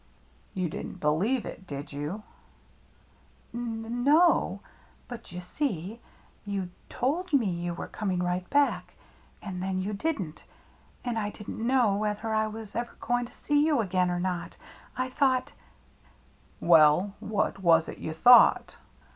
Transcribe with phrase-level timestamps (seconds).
[0.55, 2.23] "You didn't believe it, did you?""
[3.53, 4.61] N no—
[5.07, 6.01] but you see,
[6.43, 8.95] you told me you' were coming right back,
[9.43, 10.43] and then you didn't—
[11.05, 14.57] and I didn't know whether I was ever going to see you again or not.
[14.97, 18.77] I thought —"THE CIRCLE MARK 109" Well, what was it you thought